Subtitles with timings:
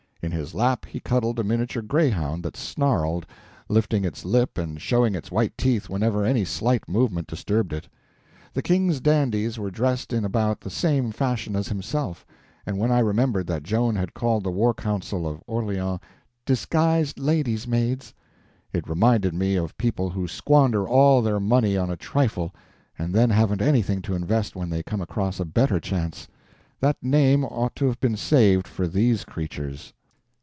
[0.23, 3.25] In his lap he cuddled a miniature greyhound that snarled,
[3.67, 7.87] lifting its lip and showing its white teeth whenever any slight movement disturbed it.
[8.53, 12.23] The King's dandies were dressed in about the same fashion as himself,
[12.67, 15.99] and when I remembered that Joan had called the war council of Orleans
[16.45, 18.13] "disguised ladies' maids,"
[18.73, 22.53] it reminded me of people who squander all their money on a trifle
[22.97, 26.27] and then haven't anything to invest when they come across a better chance;
[26.79, 29.93] that name ought to have been saved for these creatures.